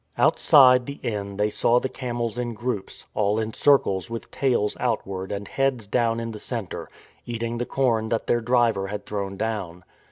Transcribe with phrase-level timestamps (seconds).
[0.17, 5.31] Outside the inn they saw the camels in groups, all in circles with tails outward
[5.31, 6.89] and heads down in the centre,
[7.27, 9.83] eating the corn that their driver had thrown down.